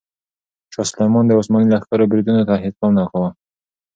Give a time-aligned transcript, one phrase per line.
[0.73, 3.29] شاه سلیمان د عثماني لښکرو بریدونو ته هیڅ پام نه کاوه.